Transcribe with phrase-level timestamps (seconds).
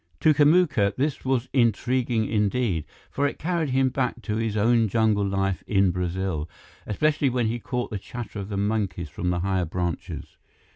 [0.21, 5.23] To Kamuka, this was intriguing indeed, for it carried him back to his own jungle
[5.23, 6.49] life in Brazil,
[6.87, 10.37] especially when he caught the chatter of the monkeys from the higher branches.